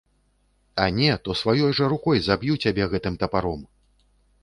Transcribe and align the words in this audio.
А 0.85 0.87
не, 0.99 1.11
то 1.27 1.35
сваёй 1.43 1.71
жа 1.81 1.91
рукой 1.95 2.25
заб'ю 2.31 2.53
цябе 2.67 2.83
гэтым 2.95 3.13
тапаром! 3.25 3.61